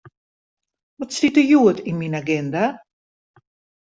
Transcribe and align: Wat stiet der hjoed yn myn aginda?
Wat 0.97 1.13
stiet 1.15 1.35
der 1.37 1.47
hjoed 1.49 1.77
yn 1.89 1.99
myn 1.99 2.17
aginda? 2.19 2.65